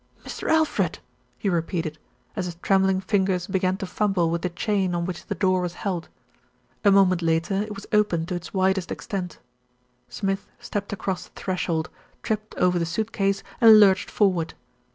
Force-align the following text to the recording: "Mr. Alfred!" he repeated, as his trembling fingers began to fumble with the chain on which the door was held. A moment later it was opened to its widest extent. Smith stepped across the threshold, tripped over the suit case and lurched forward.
"Mr. 0.25 0.49
Alfred!" 0.49 0.97
he 1.37 1.47
repeated, 1.47 1.99
as 2.35 2.47
his 2.47 2.55
trembling 2.63 3.01
fingers 3.01 3.45
began 3.45 3.77
to 3.77 3.85
fumble 3.85 4.31
with 4.31 4.41
the 4.41 4.49
chain 4.49 4.95
on 4.95 5.05
which 5.05 5.27
the 5.27 5.35
door 5.35 5.61
was 5.61 5.75
held. 5.75 6.09
A 6.83 6.89
moment 6.89 7.21
later 7.21 7.61
it 7.61 7.75
was 7.75 7.85
opened 7.93 8.27
to 8.29 8.33
its 8.35 8.51
widest 8.51 8.91
extent. 8.91 9.37
Smith 10.09 10.47
stepped 10.59 10.91
across 10.91 11.25
the 11.25 11.39
threshold, 11.39 11.91
tripped 12.23 12.55
over 12.55 12.79
the 12.79 12.85
suit 12.87 13.11
case 13.11 13.43
and 13.61 13.79
lurched 13.79 14.09
forward. 14.09 14.55